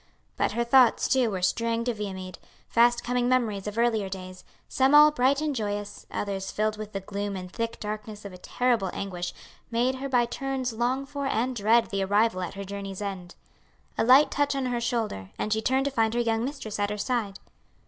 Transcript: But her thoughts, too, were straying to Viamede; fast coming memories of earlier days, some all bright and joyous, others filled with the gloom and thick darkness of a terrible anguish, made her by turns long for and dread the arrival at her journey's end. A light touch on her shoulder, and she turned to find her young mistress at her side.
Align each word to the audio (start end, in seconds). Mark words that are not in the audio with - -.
But 0.35 0.53
her 0.53 0.63
thoughts, 0.63 1.07
too, 1.07 1.29
were 1.29 1.43
straying 1.43 1.83
to 1.83 1.93
Viamede; 1.93 2.39
fast 2.67 3.03
coming 3.03 3.29
memories 3.29 3.67
of 3.67 3.77
earlier 3.77 4.09
days, 4.09 4.43
some 4.67 4.95
all 4.95 5.11
bright 5.11 5.41
and 5.41 5.55
joyous, 5.55 6.07
others 6.09 6.49
filled 6.49 6.75
with 6.75 6.91
the 6.93 7.01
gloom 7.01 7.35
and 7.35 7.51
thick 7.51 7.79
darkness 7.79 8.25
of 8.25 8.33
a 8.33 8.39
terrible 8.39 8.89
anguish, 8.93 9.31
made 9.69 9.93
her 9.97 10.09
by 10.09 10.25
turns 10.25 10.73
long 10.73 11.05
for 11.05 11.27
and 11.27 11.55
dread 11.55 11.91
the 11.91 12.03
arrival 12.03 12.41
at 12.41 12.55
her 12.55 12.63
journey's 12.63 12.99
end. 12.99 13.35
A 13.95 14.03
light 14.03 14.31
touch 14.31 14.55
on 14.55 14.65
her 14.65 14.81
shoulder, 14.81 15.29
and 15.37 15.53
she 15.53 15.61
turned 15.61 15.85
to 15.85 15.91
find 15.91 16.15
her 16.15 16.19
young 16.19 16.43
mistress 16.43 16.79
at 16.79 16.89
her 16.89 16.97
side. 16.97 17.37